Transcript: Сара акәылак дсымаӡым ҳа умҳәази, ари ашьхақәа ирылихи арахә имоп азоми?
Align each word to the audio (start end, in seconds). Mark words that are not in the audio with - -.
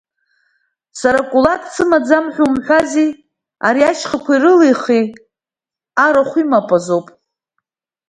Сара 0.99 1.19
акәылак 1.23 1.61
дсымаӡым 1.67 2.25
ҳа 2.33 2.43
умҳәази, 2.47 3.09
ари 3.67 3.83
ашьхақәа 3.89 4.33
ирылихи 4.35 5.03
арахә 6.05 6.35
имоп 6.43 6.69
азоми? 6.77 7.13